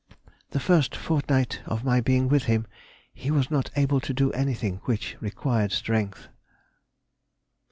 The 0.49 0.59
first 0.59 0.95
fortnight 0.95 1.61
of 1.67 1.83
my 1.83 2.01
being 2.01 2.27
with 2.27 2.45
him 2.45 2.65
he 3.13 3.29
was 3.29 3.51
not 3.51 3.69
able 3.75 3.99
to 3.99 4.15
do 4.15 4.31
anything 4.31 4.77
which 4.85 5.15
required 5.21 5.71
strength. 5.71 6.27